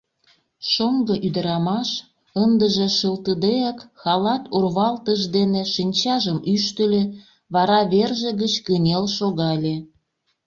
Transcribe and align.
Шоҥго 0.71 1.13
ӱдырамаш, 1.27 1.89
ындыже 2.43 2.87
шылтыдеак, 2.97 3.79
халат 4.01 4.43
урвалтыж 4.55 5.21
дене 5.35 5.61
шинчажым 5.73 6.39
ӱштыльӧ, 6.53 7.03
вара 7.53 7.79
верже 7.91 8.29
гыч 8.41 8.53
кынел 8.65 9.03
шогале. 9.17 9.75